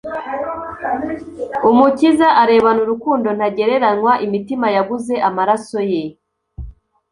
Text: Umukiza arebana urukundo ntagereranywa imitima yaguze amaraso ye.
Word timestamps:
Umukiza 1.69 2.27
arebana 2.41 2.79
urukundo 2.85 3.27
ntagereranywa 3.37 4.11
imitima 4.25 4.67
yaguze 4.75 5.15
amaraso 5.29 5.79
ye. 5.91 6.03